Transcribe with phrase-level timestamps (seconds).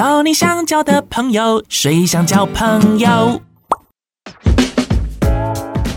[0.00, 3.38] 交你想交的朋友，谁想交朋友？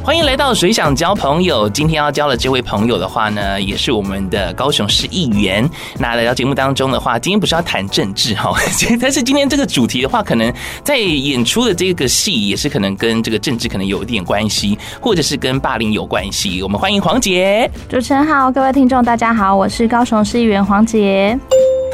[0.04, 1.70] 欢迎来到谁想交朋友。
[1.70, 5.66] 今天要交的这位朋友的话呢，也是我们的高雄市议员。
[5.98, 8.52] 那来到节目当中的话，今天不是要谈政治哈，
[9.00, 16.62] 但是今天这个主题的话，可能在演出的这个戏也是可能跟这个政治可能有一点关系，或者是跟霸凌有关系。
[16.62, 17.72] 我们欢迎黄杰。
[17.88, 21.40] 主持人好，各位听众大家好，我是高雄市议员黄捷。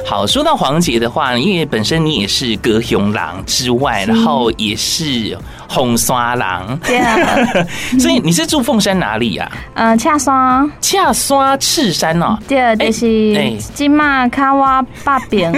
[0.05, 5.37] 好，说到黄杰的话，因为本身你也是歌雄郎之外，然后也是。
[5.69, 7.15] 凤山人，对啊，
[7.99, 9.49] 所以你是住凤山哪里呀？
[9.75, 15.53] 嗯，恰山，恰山赤山哦，对，就是金马卡哇八边，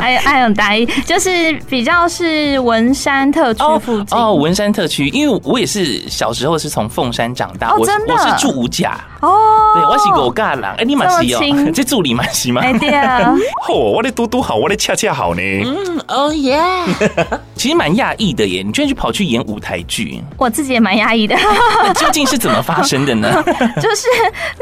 [0.00, 4.18] 还有还有大一，就是比较是文山特区附近。
[4.18, 8.98] 哦，文山特区，因为我也是小时候是从凤山长大，我我是住五甲。
[9.20, 9.30] 哦，
[9.74, 11.40] 对，我是五甲人，哎，你蛮喜哦，
[11.74, 12.60] 这助理蛮喜吗？
[12.62, 13.34] 哎，对啊，
[13.68, 16.58] 嚯，我的嘟嘟好，我的恰恰好呢，嗯，哦耶，
[17.54, 19.33] 其实蛮讶异的耶，你居然去跑去。
[19.34, 21.36] 演舞台剧，我自己也蛮压抑的。
[21.96, 23.42] 究竟是怎么发生的呢？
[23.82, 24.06] 就是，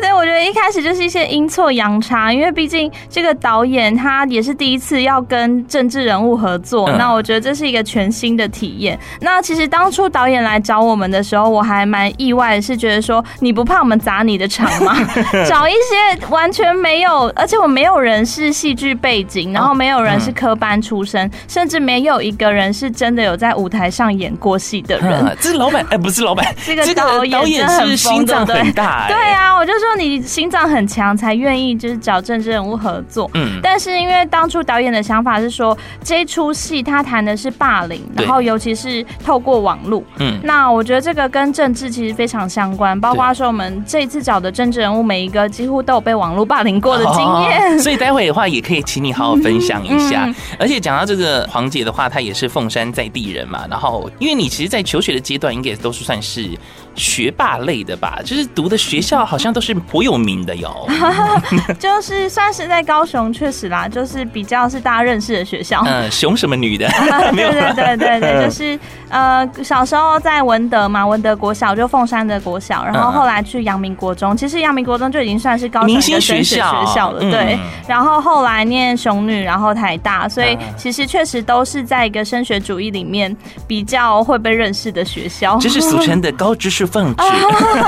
[0.00, 8.98] 对，我觉得一开始就是一些阴错阳差，因为毕竟这个导演他也是第一次要跟政治人物合作，嗯、那我觉得这是一个全新的体验。
[9.20, 14.96] 那其实当初导演来找我们的时候，我还蛮意外的，是觉得说你不怕我们砸你的场吗？
[15.46, 24.58] 找一些完全没有，而且我没有人是戏剧背景，然后没有人是科班出身，嗯、甚至没有一个人是真的有在舞台上演过。
[24.62, 33.28] 戏的人，这是老板哎，不是老板， 这个导演，导演是心脏很大，对啊，我就说你心脏很强，才愿意就是找政治人物合作。
[33.34, 40.02] 嗯，但是因为当初导演的想法是说，这一出戏他谈的是霸凌，然后尤其是透过网络。
[40.18, 47.78] 嗯，那我觉得这个跟政治其实非常相关，包括说我们这一次找的政治人物，每一个几乎都有被网络霸凌过的经验。
[47.80, 50.32] 所以待会的话，也可以请你好好分享一下。
[50.56, 54.51] 而且讲到这个黄姐的话，他也是凤山在地人嘛，然后因为你。
[54.52, 56.46] 其实，在求学的阶段，应该都是算是
[56.94, 58.18] 学霸类的吧？
[58.22, 60.86] 就是读的学校好像都是颇有名的哟。
[61.80, 65.82] 就是算是在高雄，确实啦，就是比较是大家认识的学校。
[65.86, 66.86] 嗯，熊什么女的？
[67.32, 76.58] 对对对对对，就是呃，小时候在文德嘛，文德国小就凤山的国小，然后后来去阳明国中，其实阳明国中就已经算是高雄的升学学
[76.94, 77.20] 校了。
[77.20, 77.58] 对，
[77.88, 83.34] 然后后来念雄女，然后台大，所以其实确实都是在一个升学主义里面
[83.66, 84.38] 比较会。
[84.42, 87.22] 被认识的学校，这是俗称的高知识分子。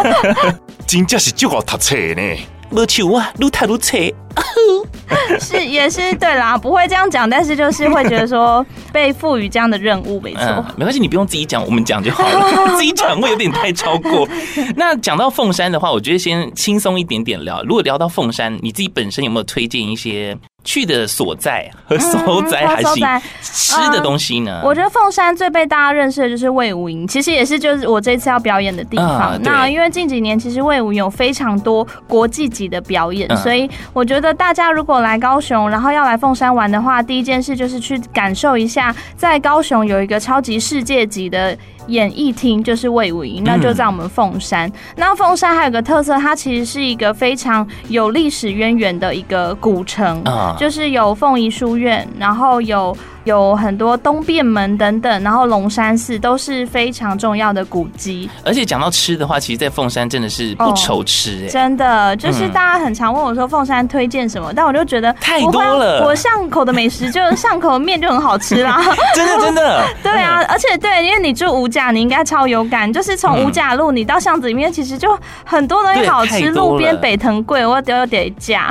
[0.86, 2.22] 真正是就好读册呢，
[2.70, 3.98] 没错啊，越读越册。
[5.40, 10.64] 是也是对啦，不会这样讲，但是就是会觉得说被赋予这样的任务，没错、嗯。
[10.76, 12.76] 没关系，你不用自己讲，我们讲就好了。
[12.76, 14.28] 自己讲会有点太超过。
[14.76, 17.62] 那讲到凤山的话，我觉得先轻松一点点聊。
[17.62, 20.36] 如果聊到凤山，你自己本身有没有推荐一些？
[20.64, 23.00] 去的所在和所在还是
[23.42, 24.62] 吃的东西呢？
[24.64, 29.38] 我觉得凤山最被大家认识的就是魏武营，其实也是就是我这次要表演的地方。
[29.42, 41.56] 那因为近几年其实魏武营有非常多国际级的表演，所以我觉得大家如果来高雄，然后要来凤山玩的话，第一件事就是去感受一下，在高雄有一个超级世界级的。
[41.88, 44.68] 演艺厅就是魏武营，那就在我们凤山。
[44.68, 52.96] 嗯、那凤山还有个特色，它其实是一个非常有历史渊源的一个古城，啊、就是有凤仪书院，然后有。
[53.24, 58.28] 有很多东便门等等，然后龙山寺都是非常重要的古迹。
[58.44, 66.04] 而且讲到吃的话，其实，在凤山真的是不愁吃真的就是大家很常问我说凤山推荐什么，但我就觉得太多了。
[66.04, 68.80] 我巷口的美食就是巷口的面就很好吃啦，
[69.14, 69.84] 真 的真的。
[70.02, 76.50] 对啊，而且对，因为你住五甲，你应该超有感，就是从五甲路你到巷子里面，其实就很多东西好吃。
[76.50, 78.68] 路边北藤贵，我都有点价。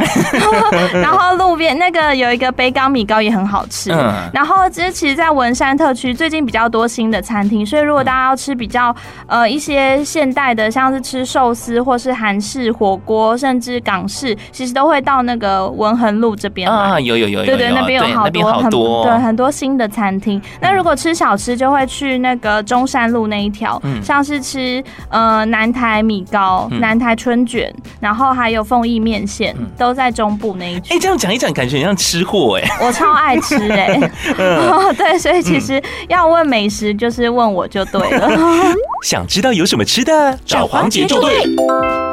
[0.94, 3.90] 然后路边那个有一个北港米糕也很好吃，
[4.32, 4.43] 然后。
[4.44, 8.94] 然后，其实其实，在文山特区最近比较多新的餐厅，所以如果大家要吃比较
[9.26, 20.42] 呃一些现代的，像是吃寿司或是韩式火锅，甚至港式，其实都会到那个文横路这边啊，有有有，有，对对，那边有好多很多对很多新的餐厅。
[20.60, 30.94] 那如果吃小吃，就会去那个中山路那一条，像是吃呃南台米糕、南台春卷，然后还有凤翼面线，都在中部那一区。
[30.94, 34.12] 哎，这样讲一讲，感觉很像吃货哎，我超爱吃哎。
[34.72, 38.30] 哦，对，所以其实要问美食，就是问我就对了。
[39.04, 41.44] 想知道有什么吃的，找黄姐就对。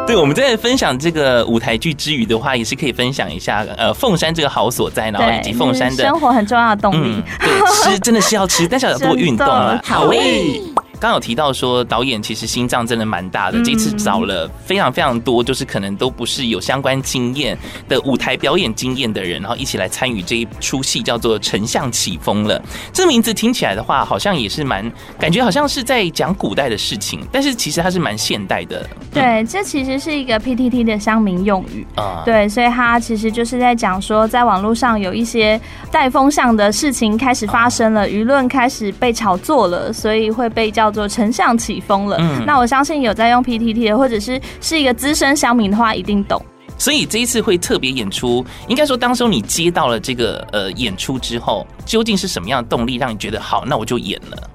[0.06, 7.22] 对，我们在分享这个舞台剧之余的话，也是可以分享一下呃凤山这个好所在，然后以及凤山的生活很重要的动力。
[7.40, 7.48] 对，
[7.92, 9.80] 吃真的是要吃，但是要多运动啊。
[9.86, 10.60] 好诶。
[11.00, 17.56] 刚有提到说导演其实心脏真的蛮大的，嗯、这次找了非常非常多，就是可能都不是有相关经验
[17.88, 22.60] 的舞台表演经验的人，然后一起来参与这一出戏，叫做《丞相起风了》。
[22.92, 28.86] 这名字听起来的话，好像也是蛮感觉好像是在讲古代的事情，但是其实它是蛮现代的。
[29.12, 32.22] 对，这其实是一个 PTT 的乡民用语啊。
[32.26, 35.58] 对，所以它其实就是在讲说，在网络上有一些
[35.90, 42.16] 带风向的事情开始发生了，舆论开始被炒作了，所以会被叫做丞相起风了。
[42.20, 46.42] 嗯，那我相信有在用 PTT 的，或者是是一个资深乡民的话，一定懂。
[46.78, 54.49] 所以这一次会特别演出，应该说当时你接到了这个呃演出之后，究竟是什么样的动力让你觉得好，那我就演了。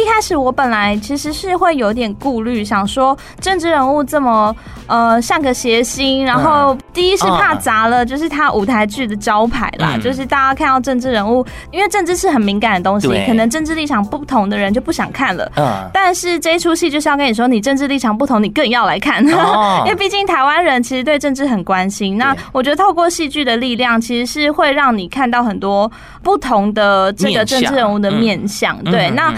[0.00, 4.54] 一开始我本来其实是会有点顾虑，想说政治人物这么
[4.86, 15.50] 呃像个谐星，然后第一是怕砸了就是他舞台剧的招牌啦，嗯、就是大家看到政治人物，因为政治是很敏感的东西，可能政治立场不同的人就不想看了。
[15.56, 22.16] 嗯，但是这一出戏就是要跟你说，你政治立场不同，你更要来看， 因为毕竟台湾人其实对政治很关心。
[22.16, 25.90] 那我觉得透过戏剧的力量，其实是会让你看到很多
[26.22, 28.76] 不同的这个政治人物的面相。
[28.84, 29.34] 对，那。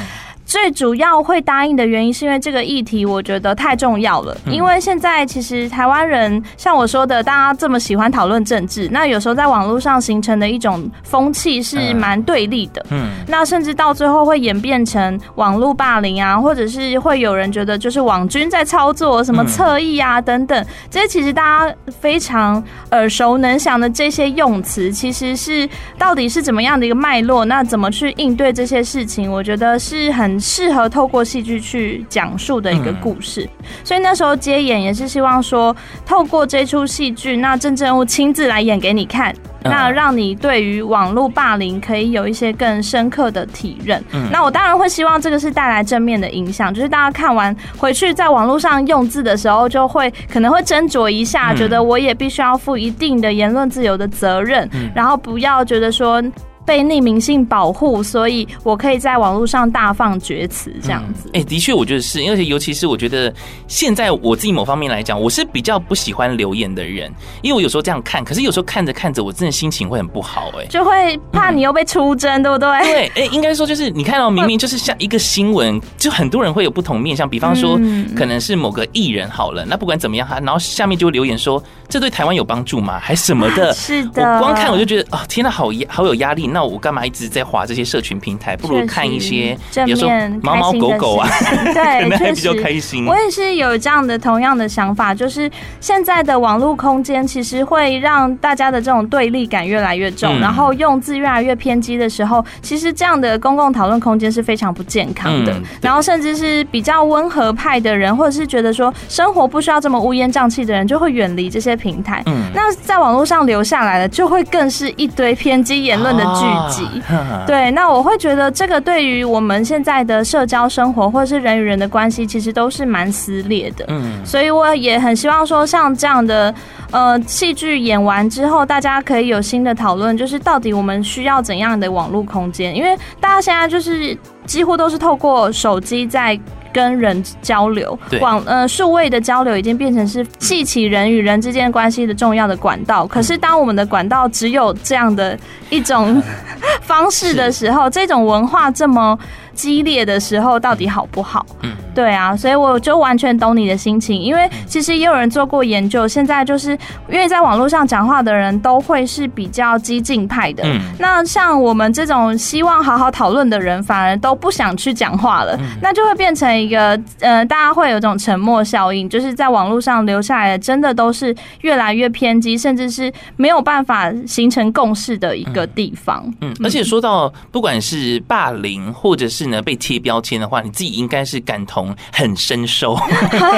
[0.53, 4.37] 最主要会答应的原因，是因为这个议题我觉得太重要了。
[4.45, 12.85] 因为现在其实台湾人像我说的，大家这么喜欢讨论政治，那有时候在网络上形成的一种风气是蛮对立的。
[12.91, 25.67] 嗯，那甚至到最后会演变成网络霸凌啊，或者是会有人觉得就是网军在操作什么侧翼啊等等，这些其实大家非常耳熟能详的这些用词，其实是
[25.97, 27.47] 到底是怎么样的一个脉络？
[27.47, 29.33] 那怎么去应对这些事情？
[29.33, 30.42] 我觉得是很。
[30.43, 33.49] 适合透过戏剧去讲述的一个故事，
[33.85, 35.75] 所以那时候接演也是希望说，
[36.05, 44.03] 透过这出戏剧，那政治人物亲自来演给你看，那让你对于网络霸凌可以有一些更深刻的体认。
[44.33, 56.21] 那我当然会希望这个是带来正面的影响，就是大家看完回去在网络上用字的时候，就会可能会斟酌一下，觉得我也必须要负一定的言论自由的责任，然后不要觉得说。
[56.65, 61.29] 被匿名性保护，所以我可以在网络上大放厥词，这样子。
[61.29, 63.33] 哎、嗯，欸，的确，我觉得是，而且尤其是我觉得
[63.67, 67.13] 现在我自己某方面来讲，我是比较不喜欢留言的人，
[67.43, 72.69] 因为我有时候这样看，可是有时候看着看着，我真的心情会很不好，哎，就会怕你又被出征，嗯、对不对？
[72.83, 77.77] 对，哎、欸，应该说就是你看到明明就是像一个新闻，就很多人会有不同面向，比方说
[78.17, 83.01] 可能是某个艺人好了，那不管怎么样，哈然后下面就会留言说这对台湾有帮助吗？
[83.01, 83.75] 还什么的？
[83.75, 86.52] 是的，我光看我就觉得啊、哦，天呐，好压，好有压力。
[86.53, 88.57] 那我干嘛一直在划这些社群平台？
[88.57, 90.09] 不如看一些，比如说
[90.43, 91.29] 猫猫狗狗啊，
[91.73, 93.07] 对，可能还比较开心。
[93.07, 95.51] 我也是有这样的同样的想法，就是
[95.81, 105.55] 现在的网络空间其实会让大家的这种对立感越来越重，然后用字越来越偏激的时候，其实这样的公共讨论空间是非常不健康的。
[105.81, 112.23] 然后甚至是比较温和派的人，或者是觉得说生活不需要这么乌烟瘴气的人，就会远离这些平台。
[112.27, 117.03] 嗯，那在网络上留下来的，就会更是一堆偏激言论的聚集。
[117.47, 123.85] 对，那我会觉得这个对于我们现在的社交生活或者是人与人的关系，其实都是蛮撕裂的。
[123.89, 126.55] 嗯，所以我也很希望说，像这样的
[126.91, 132.75] 呃戏剧演完之后，大家可以有新的讨论，就是到底我们需要怎样的网络空间？
[132.75, 134.17] 因为大家现在就是
[134.47, 136.39] 几乎都是透过手机在。
[136.73, 143.07] 跟人交流，广呃数位的交流已经变成是系起人与人之间关系的重要的管道。
[143.07, 145.39] 可是当我们的管道只有这样的
[145.71, 146.23] 一种
[146.83, 149.19] 方式的时候，这种文化这么
[149.55, 151.45] 激烈的时候，到底好不好？
[151.63, 156.71] 嗯，对啊，所以我就完全懂你的心情，因为其实也有人做过研究，现在就是
[157.09, 176.25] 因为在网络上讲话的人都会是比较激进派的，嗯，那像我们这种希望好好讨论的人，反而都不想去讲话了，那就会变成一个呃，大家会有这种沉默效应，就是在网络上留下来的，真的都是越来越偏激，甚至是没有办法形成共识的一个地方。
[176.41, 182.97] 嗯，而且说到不管是霸凌或者是是呢，被贴标签的话，你自己应该是感同很深受。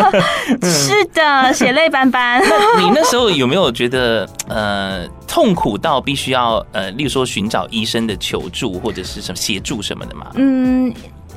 [0.62, 2.42] 是的，血泪斑斑。
[2.42, 10.26] 那你那时候有没有觉得呃痛苦到必须要呃，例如说寻找医生的求助或者是什么协助什么的吗？
[10.36, 10.92] 嗯。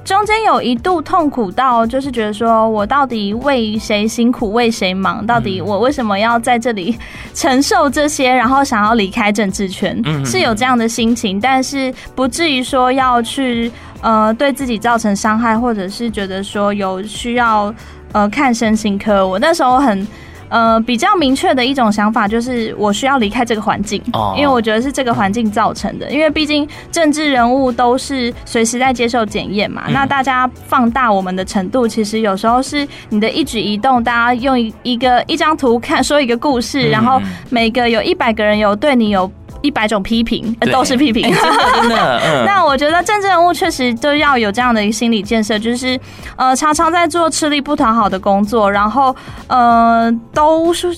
[0.07, 5.27] 中间有一度痛苦到，就是觉得说我到底为谁辛苦为谁忙？
[5.27, 6.97] 到底我为什么要在这里
[7.33, 8.33] 承受这些？
[8.33, 17.75] 然后想要离开政治圈，是有这样的心情，但是不至于说要去呃对自己造成伤害，或者是觉得说有需要
[18.13, 19.27] 呃看身心科。
[19.27, 20.07] 我那时候很。
[20.49, 26.09] 呃，比较明确的一种想法就是我需要离开这个环境，哦，因为我觉得是这个环境造成的。
[26.09, 39.29] 因为毕竟政治人物都是随时在接受检验嘛，嗯，那大家放大我们的程度，其实有时候是你的一举一动，大家用一个一张图看说一个故事，然后每个有一百个人有对你有。
[39.61, 42.19] 一百种批评，都是批评，欸，真的 真的。
[42.19, 45.99] 嗯、那我觉得政治人物确实都要有这样的一个心理建设，就是
[46.35, 49.15] 呃，常常在做吃力不讨好的工作，然后
[49.47, 50.93] 呃，都是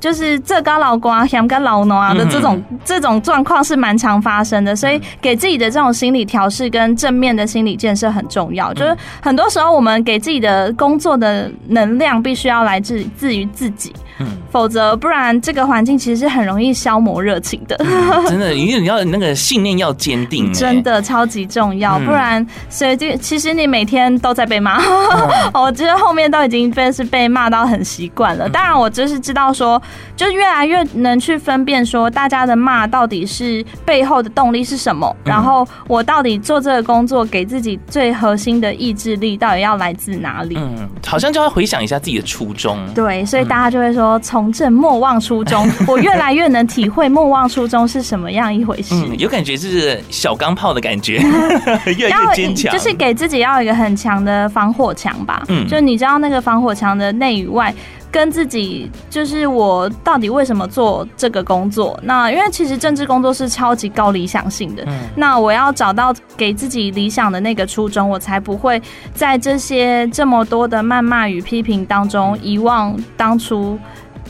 [0.00, 8.72] 就是这高老瓜想跟老农啊的这种、嗯、这种状况是蛮常发生的，所以给自己的这种心理调试跟正面的心理建设很重要。
[8.74, 13.92] 就是很多时候我们给自己的工作的能量必须要来自自于自己。
[14.18, 17.76] 嗯，否则不然，这个环境其实是很容易消磨热情的。
[17.80, 21.98] 嗯、 真的，因为你要那个信念要坚定，真的超级重要。
[21.98, 28.48] 不然，所以就其实你每天都在被骂，嗯、 我觉得后面都已经被是被骂到很习惯了。
[28.48, 29.80] 当然，我就是知道说，
[30.16, 40.56] 就越来越能去分辨说，大家的骂到底是背后的动力是什么，然后我到底做这个工作给自己最核心的意志力到底要来自哪里？
[40.56, 42.78] 嗯，好像就要回想一下自己的初衷。
[42.94, 44.05] 对，所以大家就会说。
[44.20, 48.94] 从政莫忘初衷， 我越来越能体会莫忘初衷是什么样一回事。
[48.94, 51.18] 嗯，有感觉是小钢炮的感觉，
[51.98, 55.42] 越来越坚强，就是给自己要一个很强的防火墙吧。
[55.48, 57.74] 嗯，就你知道那个防火墙的内与外，
[58.10, 61.98] 跟自己就是我到底为什么做这个工作？
[62.02, 64.84] 那因为其实政治工作是超级高理想性的。
[64.86, 68.80] 嗯，那我要找到给自己理想的那个初衷，我才不会
[69.14, 73.78] 在这些这么多的谩骂与批评当中遗忘当初。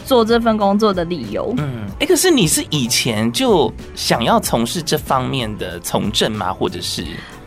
[0.04, 6.52] 做这份工作的理由，嗯，哎，可是你是以前就想要从事这方面的从政吗？
[6.52, 7.04] 或者是？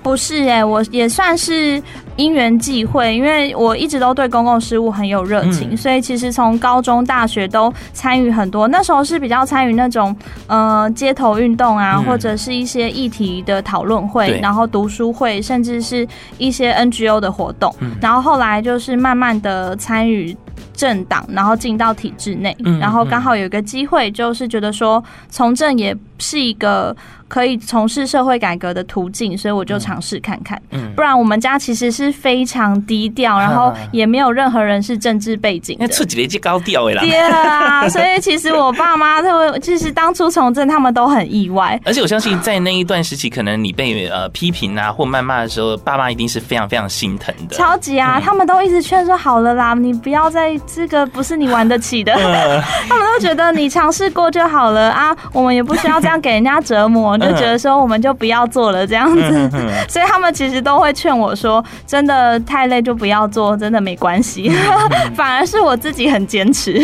[0.09, 1.79] 不是哎，我也算是
[2.15, 8.67] 因缘际会，因为我一直都对公共事务很有热情，所以其实从高中、大学都参与很多。
[8.67, 10.15] 那时候是比较参与那种
[10.47, 16.07] 呃街头运动啊，或者是一些议题的讨论会，然后读书会，甚至是
[16.39, 17.71] 一些 NGO 的活动。
[18.01, 20.35] 然后后来就是慢慢的参与。
[20.73, 26.95] 政党，然后进到体制内，然后刚好有一个机会，就是觉得说从政也是一个。
[27.29, 30.59] 可以从事社会改革的途径，所以我就尝试看看。
[30.71, 35.85] 嗯，不然我们家其实是非常低调，然后也没有任何人是政治背景的。
[35.85, 37.03] 那自己的一句高调啦。
[37.03, 41.79] 对啊，所以其实我爸妈他们其实当初从政，他们都很意外。
[41.85, 47.55] 而且我相信，在那一段时期，可能你被呃批评啊或谩骂的时候，爸妈一定是非常非常心疼的。
[47.55, 52.11] 超级啊，他们都一直劝说好了啦，你不要再这个不是你玩得起的。
[52.89, 57.17] 他们都觉得你尝试过就好了啊，我们也不需要这样给人家折磨。
[57.17, 59.49] 就觉得说我们就不要做了这样子，
[59.87, 64.51] 所以他们其实都会劝我说，真的太累就不要做，真的没关系。
[65.15, 66.79] 反而是我自己很坚持。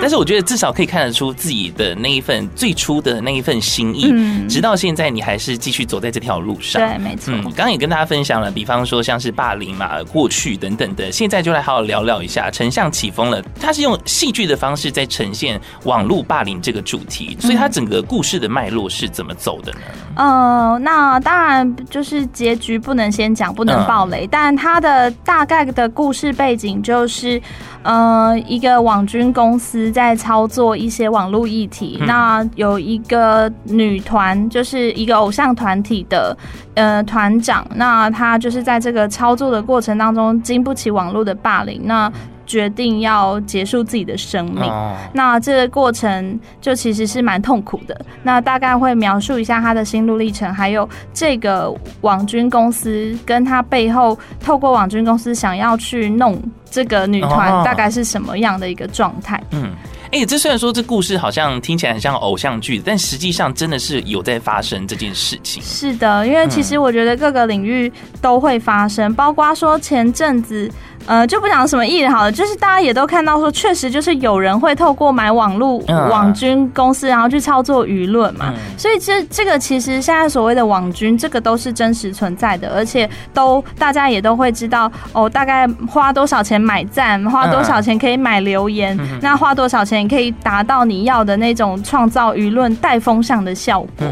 [0.00, 4.14] 但是我觉得至少可以看得出自己的那一份最初的那一份心意，
[4.48, 6.80] 直到现在你还是继续走在这条路上。
[6.80, 7.34] 对，没错。
[7.42, 12.50] 刚刚也跟大家分享了，比方说像是霸凌嘛、过去等等的，现在就来好好聊聊一下。
[12.50, 19.78] 丞相起风了，他是用戏剧的方式在呈现网络霸凌这个主题，所以他整个故事的脉络是怎么走的呢？
[20.16, 24.26] 嗯、呃，那当然就是结局不能先讲，不能爆雷。
[24.26, 27.40] 嗯、但它的大概的故事背景就是，
[27.82, 31.98] 呃，一个网军公司在操作一些网络议题。
[32.00, 36.36] 嗯、那有一个女团，就是一个偶像团体的
[36.74, 41.82] 呃团长，那他就是在这个操作的过程当中，经不起网络的霸凌。
[41.84, 42.10] 那
[42.48, 44.64] 决定要结束自己的生命，
[45.12, 47.94] 那这个过程就其实是蛮痛苦的。
[48.22, 59.38] 那大概会描述一下他的心路历程，还有这个网军公司跟他背后透过网军公司想要去弄这个女团，大概是什么样的一个状态。
[59.50, 59.70] 嗯，
[60.10, 65.62] 哎，这虽然说这故事好像听起来很像偶像剧，但实际上真的是有在发生这件事情。
[65.62, 70.70] 是的，因为其实我觉得各个领域都会发生，包括说前阵子。
[71.08, 78.52] 呃，就不讲什么艺人好了，就是大家也都看到说，确实就是有人会透过买网络网军公司，然后去操作舆论嘛。
[78.76, 94.06] 所以这这个其实现在所谓的网军，这个都是真实存在的，而且都大家也都会知道哦，大概花多少钱买赞，花多少钱可以买留言，那花多少钱可以达到你要的那种创造舆论带风向的效果。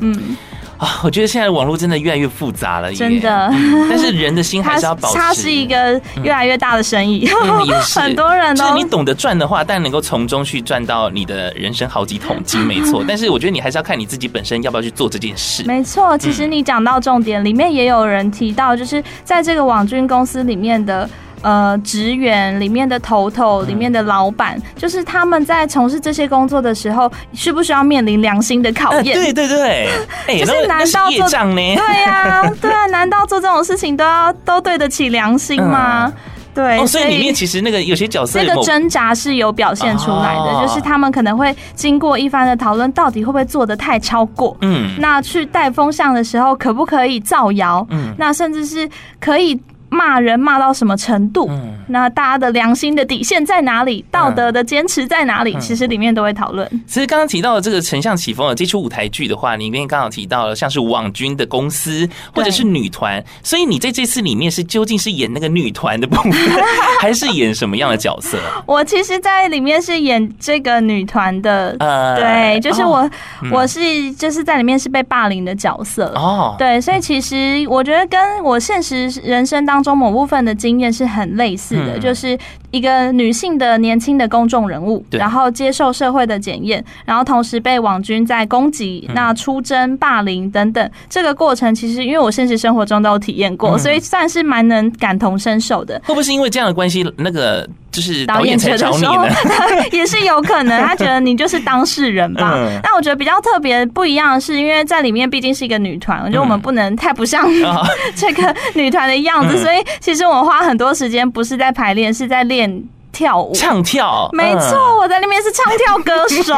[0.00, 0.36] 嗯。
[0.78, 3.48] 啊，我觉得现在网络真的越来越复杂了，真的。
[3.88, 5.18] 但是人的心还是要保持。
[5.18, 8.64] 它是一个越来越大的生意，嗯、 很多人都。
[8.64, 13.04] 就是你懂得赚的话，但能够从中去赚到你的人生好几桶金， 没错。
[13.06, 15.62] 但是我觉得你还是要看你自己本身要不要去做这件事。
[15.64, 21.08] 没错，其实你讲到重点，里面也有人提到，就是在这个网军公司里面的。
[21.44, 29.14] 呃职员里面的头头、里面的老板，就是他们在从事这些工作的时候，需不需要面临良心的考验？
[29.14, 29.88] 对对对，
[30.40, 36.10] 就是难道做对呀， 对啊，难道做这种事情都要都对得起良心吗？
[36.54, 44.56] 对，哦，所以里面其实那个有些角色那个挣扎是有表现出来的，哦、就是他们可能会经过一番的讨论，到底会不会做的太超过？
[44.60, 47.84] 嗯，那去带风向的时候，可不可以造谣？
[47.90, 48.88] 嗯，那甚至是
[49.20, 49.60] 可以。
[49.94, 51.46] 骂人骂到什么程度？
[51.48, 54.04] 嗯，那大家的良心的底线在哪里？
[54.10, 55.56] 道德的坚持在哪里？
[55.60, 56.68] 其实里面都会讨论。
[56.86, 66.32] 其实刚刚提到的这个丞相起风的，这出舞台剧的话，里面刚好提到了像是网军的公司或者是女团，所以你在这次里面是究竟是演那个女团的部分，
[67.00, 68.38] 还是演什么样的角色？
[68.66, 73.08] 我其实，在里面是演这个女团的，呃，对，就是我，
[73.52, 79.94] 我是就是在里面是被霸凌的角色哦，对，所以其实我觉得跟我现实人生当中。
[79.94, 82.36] 某部分的经验是很类似的，就是
[82.72, 90.90] 一个女性的年轻的公众人物，然后接受社会的检验，然后同时被网军在攻击、那出征、霸凌等等。
[91.08, 95.94] 这个过程其实因为我现实生活中都有体验过，所以算是蛮能感同身受的。
[96.04, 99.28] 会不会是因为这样的关系，那个就是导演才找你呢？
[99.92, 102.58] 也是有可能，他觉得你就是当事人吧。
[102.82, 107.48] 那我觉得比较特别不一样的是，因为在里面毕竟是一个女团，我觉得我们不能太不像
[108.16, 109.76] 这个女团的样子，所以。
[110.00, 112.82] 其实我花很多时间，不是在排练，是在练
[113.12, 114.28] 跳舞、唱跳。
[114.32, 116.52] 没错，我在那边是唱跳歌手。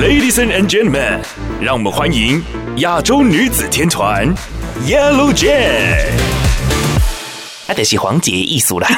[0.00, 1.18] Ladies and gentlemen，
[1.60, 2.42] 让我们欢迎
[2.76, 4.34] 亚洲女子天团
[4.86, 6.39] Yellow Jack。
[7.70, 8.88] 他得是黄杰艺术啦，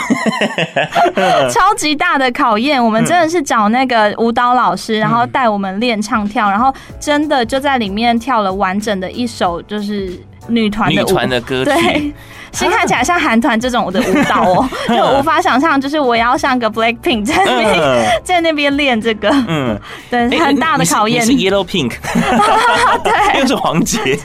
[1.52, 2.82] 超级大的考验。
[2.82, 10.18] 我们真的是找那个舞蹈老师，然后带我们练唱跳，然后真的就在里面跳了完整的一首，就是。
[10.48, 12.12] 女团的舞，女团的歌曲，
[12.52, 19.78] 对，其实看起来像韩团这种的舞蹈哦， 就无法想象，就是我要像个 Blackpink 在那边在那边练这个，嗯，
[20.10, 21.24] 对，很大的考验。
[21.24, 21.92] 是 Yellow Pink，
[23.02, 24.18] 对， 又是黄杰。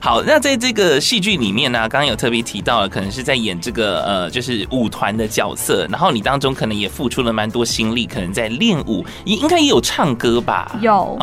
[0.00, 10.70] 好，那在这个戏剧里面呢，刚刚有特别提到了，可能是在演这个呃，就是舞团的角色，然后你当中可能也付出了蛮多心力，可能在练舞，也应该也有唱歌吧？
[10.80, 11.18] 有，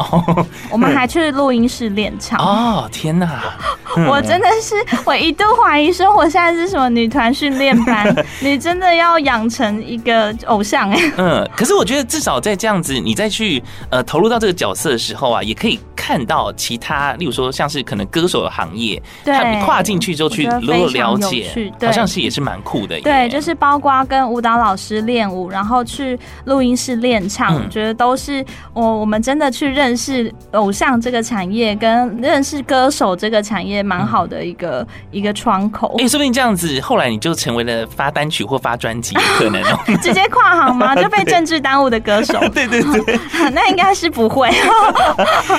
[0.69, 2.39] 我们还去录音室练唱。
[2.39, 3.43] 哦，天哪！
[4.09, 8.13] 我真的是，我一度怀疑说，我现在是什么女团训练班？
[8.41, 10.99] 你真的要养成一个偶像哎？
[11.17, 22.99] 嗯，可是我觉得至少在这样子，你再去呃投入到这个角色的时候啊，也可以看到其他，例如说像是可能歌手的行业，对，跨进去之后去了了解，好像是也是蛮酷的。
[23.01, 33.83] 对，就是包括跟舞蹈老师练舞，然后去录音室练唱，我觉得都是我我们真的去认识偶像这个产业，跟认识歌手这个产业。
[33.83, 35.82] 蛮好的一个、嗯、一个窗口。
[35.97, 39.79] 哎、欸，说不定这样子，后来你就成为了发单曲或发专辑，可能哦。
[40.01, 40.95] 直接跨行吗？
[41.01, 42.39] 就被政治耽误的歌手？
[42.53, 43.19] 对 对对，
[43.51, 44.49] 那应该是不会。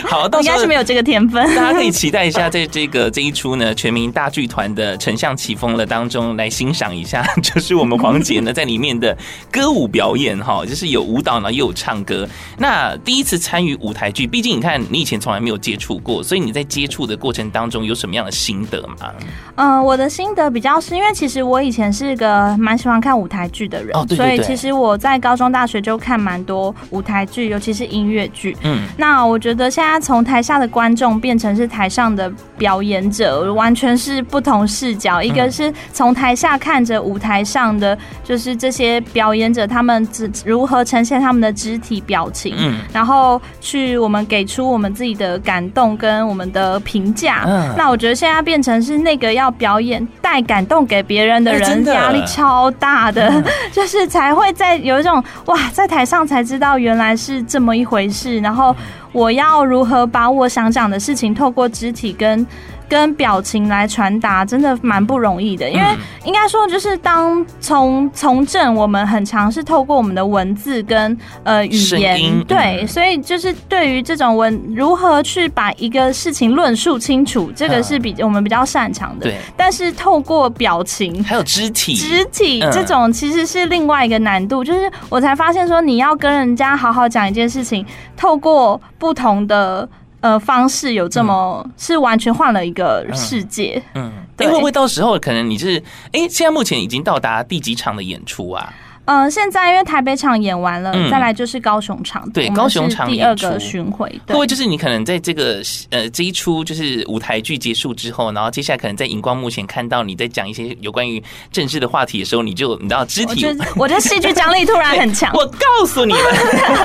[0.05, 1.45] 好，应该是没有这个天分。
[1.55, 9.17] 大家可以期待一下，在这个这一出呢，全民大剧团的丞相起风了当中来欣赏一下，就是我们黄杰呢在里面的
[9.51, 12.27] 歌舞表演哈，就是有舞蹈呢又有唱歌。
[12.59, 18.05] 那第一次参与舞台剧，毕竟你看你以前从来没有接触过，所以你在接触的过程当中有什么？
[18.05, 19.11] 什么样的心得吗？
[19.57, 28.57] 嗯、呃，我的心得比较是因为其实我以前是个蛮喜欢看舞台剧的人，哦、对对对，所以其实我在高中、大学就看蛮多舞台剧，尤其是音乐剧。
[28.63, 35.21] 嗯，那我觉得现在从台下的观众变成是台上的表演者，完全是不同视角。
[35.21, 40.07] 一个是从台下看着舞台上的，就是这些表演者他们
[40.45, 47.43] 如何呈现他们的肢体表情，嗯，然后去我们给出我们自己的感动跟我们的评价。
[47.45, 47.99] 嗯，那我。
[48.05, 58.75] 觉得现在变成是那个要表演带感动给别人的人，压力超大的， 就是才会在有一种哇，在台上才知道原来是这么一回事，然后
[59.13, 62.47] 我要如何把我想讲的事情透过肢体跟。
[62.95, 65.69] 跟表情来传达，真的蛮不容易的。
[65.69, 65.85] 因为
[66.25, 79.25] 应该说，就是当从从政，我们很常是透过我们的文字跟呃语言，对，所以就是对于这种文如何去把一个事情论述清楚，这个是比我们比较擅长的。
[79.25, 84.63] 对，但是透过表情还有肢体，肢体这种其实是另外一个难度。
[84.63, 87.85] 就是我才发现说，你要跟人家好好讲一件事情，
[88.17, 89.89] 透过不同的。
[90.25, 95.77] 呃，方式有这么、嗯、是完全换了一个世界，嗯，对，会不会到时候可能你是
[96.13, 98.73] 哎、欸，现在目前已经到达第几场的演出啊？
[99.07, 102.29] 嗯，现在因为台北场演完了，嗯、再来就是高雄场。
[102.31, 104.09] 对，高雄场第二个巡回。
[104.27, 115.31] 对，会不会就是你可能在这个呃这一出就是舞台剧结束之后，然后接下来可能在荧光幕前看到你在讲一些有关于政治的话题的时候，你就你知道肢体，我觉得戏剧张力突然很强。
[115.37, 116.23] 我告诉你们，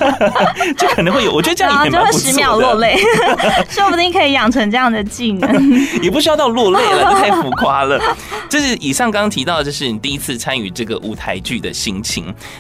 [0.78, 2.24] 就可能会有，我觉得这样也蛮不错的。
[2.24, 2.98] 就会十秒落泪，
[3.70, 5.50] 说不定可以养成这样的技能。
[6.02, 7.98] 也不需要到落泪了，这太浮夸了。
[8.50, 12.09] 就是以上刚刚提到，就是你第一次参与这个舞台剧的心情。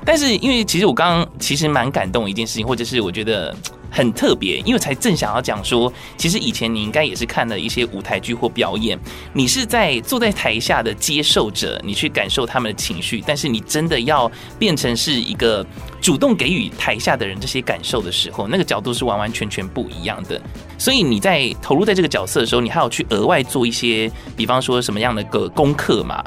[0.05, 3.55] 但是因为其实我刚刚其实蛮感动一件事情，或者是我觉得
[3.89, 8.99] 很特别，因为才正想要讲说，其实以前你应该也是看了一些舞台剧或表演，
[9.33, 15.65] 你是在坐在台下的接受者，你去感受他们的情绪，但是你真的要变成是一个
[15.99, 20.39] 主动给予台下的人这些感受的时候，那个角度是完完全全不一样的。
[20.77, 26.23] 所以你在投入在这个角色的时候，你还要去额外做一些，比方说什么样的个功课嘛？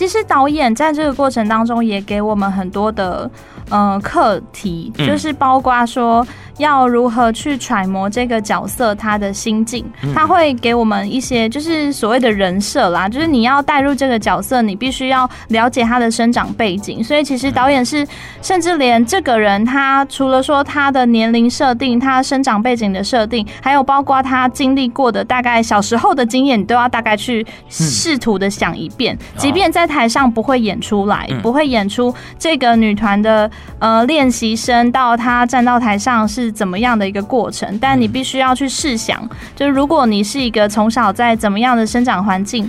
[0.00, 3.30] 其实导演在这个过程当中也给我们很多的
[3.68, 6.26] 呃课题，就是包括说。
[6.60, 9.84] 要如何去揣摩这个角色他的心境？
[10.14, 17.02] 他会给我们一些就是所谓的人设啦，就是你要带入这个角色，你必须要了解他的生长背景。
[17.02, 18.06] 所以其实导演是
[18.40, 29.18] 甚至连这个人，他除了说他的年龄设定、他生长背景的设定，还有包括他经历过的大概小时候的经验，你都要大概去试图的想一遍。
[29.36, 36.49] 即便在台上不会演出来，不会演出这个女团的呃练习生到他站到台上是。
[36.50, 37.78] 怎么样的一个过程？
[37.78, 42.68] 但你必须要去试想，就是如果你是一个从小在怎么样的生长环境。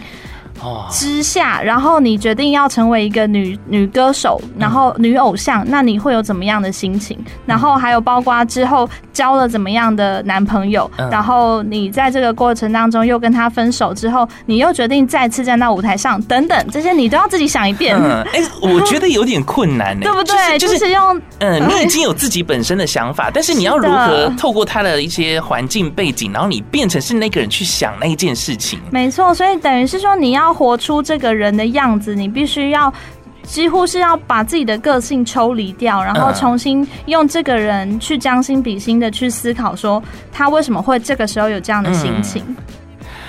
[0.90, 7.18] 之下，然后你决定要成为一个女女歌手，然后女偶像，那你会有怎么样的心情？
[7.46, 17.96] 然后还有包括之后交了怎么样的男朋友，然后你在这个过程当中又跟他分手之后，你又决定再次站到舞台上，等等，这些你都要自己想一遍。
[17.96, 20.60] 哎，我觉得有点困难呢， 对不对？
[20.60, 28.80] 就是用嗯，你已经有自己本身的想法，但是你要 如何透过他的一些环境背景，然后你变成是那个人去想那一件事情？
[28.92, 30.51] 没错，所以等于是说你要。
[30.54, 32.94] 活出这个人的样子，你必须要
[33.44, 42.44] 几乎是要把自己的个性抽离掉，然后重新用这个人去将心比心的去思考，说他为什么会这个时候有这样的心情。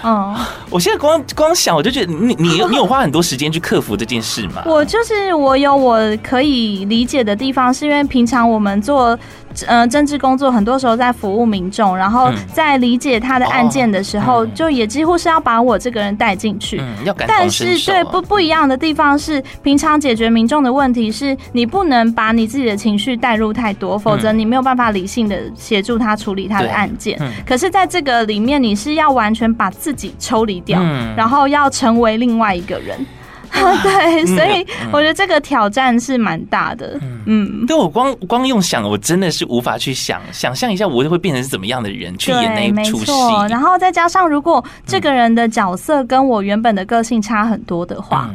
[0.05, 0.35] 嗯，
[0.69, 4.63] 我现在光光想，我就觉得你你你有花很多时间去克服这件事吗？
[4.67, 9.19] 我就是我有我可以理解的地方，是因为平常我们做。
[9.67, 16.81] 呃，政治工作很多时候在服务民众，然后在理解他的案件的时候，就也几乎是要把我这个人带进去。
[17.27, 27.19] 但是对不不一样的地方是，平常解决民众的问题是你不能把你自己的情绪带入太多，否则你没有办法理性的协助他处理他的案件。
[27.47, 30.81] 可是在这个里面，你是要完全把自己抽离掉，
[31.17, 33.05] 然后要成为另外一个人。
[33.83, 36.99] 对，所以我觉得这个挑战是蛮大的。
[37.27, 43.13] 嗯，对，我光光用想，我真的是无法去想想象一下，我会变成是怎么样的人去演那一出戏。
[43.49, 48.31] 然后再加上，如果这个人的角色跟我原本的个性差很多的话。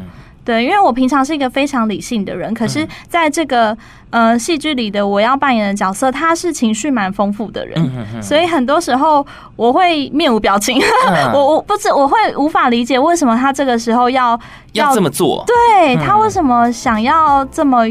[0.48, 3.78] 对，因为我平常是一个非常理性的人，可是在这个
[4.12, 10.82] 呃戏剧里的我要扮演的角色，他是情绪蛮丰富的人，所以很多时候我会面无表情，
[11.36, 14.40] 我我不知我会无法理解为什么他这个时候要
[14.72, 17.84] 要这么做，对，他为什么想要这么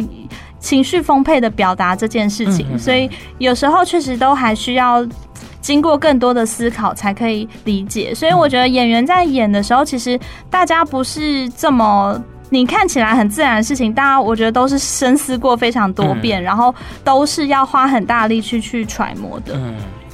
[0.59, 5.07] 情绪丰沛的表达这件事情，所以有时候确实都还需要
[5.61, 12.19] 经过更多的思考才可以理解，所以我觉得演员在演的时候，其实大家不是这么。
[12.51, 19.59] 你看起来很自然的事情，大家我觉得都是深思过非常多遍，然后都是要花很大力气去揣摩的。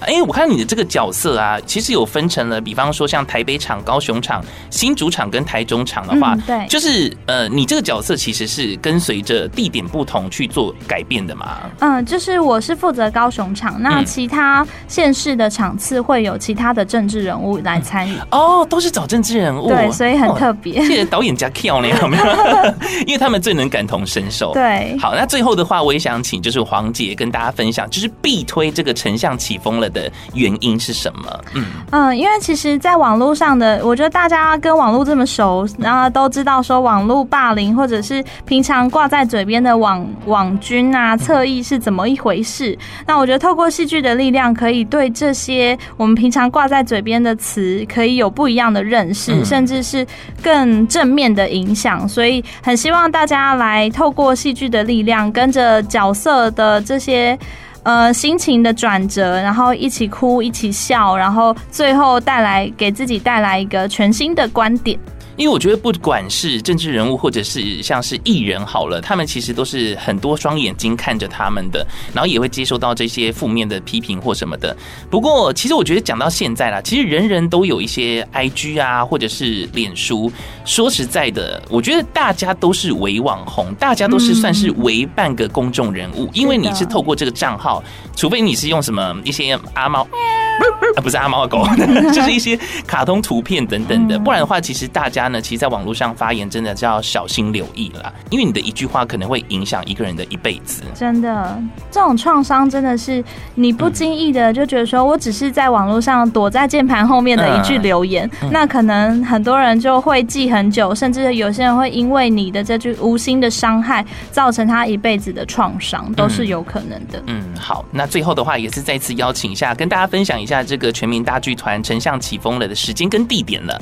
[0.07, 11.59] 哎，我看你的这个角色啊，其实有分成了，比方说像台北场、高雄场、新竹场跟台中场的话，嗯、对，就是呃，你这个角色其实是跟随着地点不同去做改变的嘛？
[11.81, 18.17] 嗯，就是我是负责高雄场，那其他县市的场次会有其他的政治人物来参与。
[18.31, 20.81] 哦，都是找政治人物，对，所以很特别。
[20.85, 22.25] 谢谢导演家 Q 呢，有没有？
[23.07, 24.53] 因为他们最能感同身受。
[24.53, 31.41] 对，好，那最后的话，我也想请就是黄姐跟大家分享，就是必推这个丞相起风了的原因是什么？
[31.55, 42.77] 嗯嗯，因为其实，在网络上的，我觉得大家跟网络这么熟，然后都知道说网络霸凌，或者是平常挂在嘴边的网网军啊、侧翼是怎么一回事。
[43.07, 50.07] 那我觉得透过戏剧的力量，可以对这些我们平常挂在嘴边的词，可以有不一样的认识，甚至是
[50.43, 52.09] 更正面的影响。
[52.09, 57.39] 所以很希望大家来透过戏剧的力量，跟着角色的这些。
[57.85, 64.99] 呃，心情的转折，然后一起哭，一起笑，然后最后带来给自己带来一个全新的观点。
[65.37, 74.77] 因为我觉得，不管是政治人物，或者是像是艺人，好了，他们其实都是很多双眼睛看着他们的，然后也会接受到这些负面的批评或什么的。
[75.11, 80.31] 不过，其实我觉得讲到现在啦，其实人人都有一些 IG 啊，或者是脸书。
[80.64, 87.83] 说实在的，我觉得大家都是伪网红，大家都是算是伪半个公众人物，因为你是透过这个账号，
[88.14, 90.07] 除非你是用什么一些阿猫。
[90.97, 91.67] 啊，不是阿猫阿狗，
[92.12, 94.19] 就是一些卡通图片等等的。
[94.19, 98.12] 不然的话，其实大家呢，其实，在网络上发言，真的是要小心留意啦。
[98.31, 100.83] 因为你的一句话，可能会影响一个人的一辈子。
[100.95, 101.61] 真的，
[101.91, 117.23] 这种创伤真的是你不经意的就觉得说，我只是在网络上躲在键盘后面的一句留言，那可能很多人就会记很久，甚至有些人会因为你的这句无心的伤害，造成他一辈子的创伤，都是有可能的。
[117.27, 120.93] 嗯，好，那最后的话，也是再次邀请一下，跟大家分享一下这个。
[120.93, 123.81] 全民大剧团丞相起风了的时间跟地点了。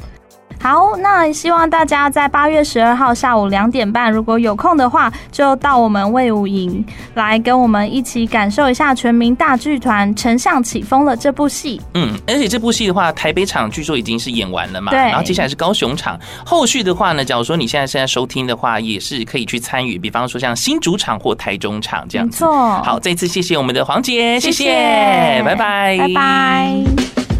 [0.62, 11.80] 好，那希望大家在八月十二号下午两点半，如果有空的话，就到我们魏武营来跟我们一起感受一下全民大剧团丞相起风了这部戏。
[11.94, 14.98] 嗯，而且这部戏的话，台北场据说已经是演完了嘛，对。
[14.98, 22.44] 然后接下来是高雄场，后续的话呢，假如说你现在现在收听的话，也是可以去参与，比方说像新主场或台中场这样子。
[22.44, 22.82] 没错。
[22.82, 26.74] 好，再次谢谢我们的黄姐，谢谢，谢谢拜拜，拜拜。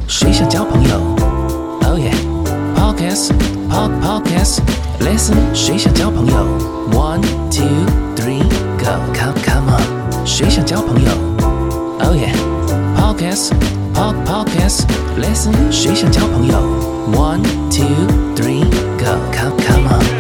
[0.09, 1.30] 谁想交朋友
[2.91, 3.31] Podcast
[3.71, 4.59] Pod Podcast.
[5.01, 5.39] Lesson
[7.49, 8.43] two three
[8.83, 8.99] go.
[9.15, 11.11] Come come on, 谁想交朋友
[12.01, 12.35] ？Oh yeah.
[12.97, 13.53] Podcast
[13.95, 14.87] Pod Podcast.
[15.17, 15.53] Lesson
[17.71, 18.65] two three
[18.99, 19.15] go.
[19.33, 20.20] Come come on.